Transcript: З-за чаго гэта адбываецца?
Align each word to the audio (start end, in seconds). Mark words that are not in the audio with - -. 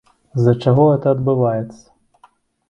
З-за 0.39 0.53
чаго 0.67 0.85
гэта 0.91 1.13
адбываецца? 1.17 1.85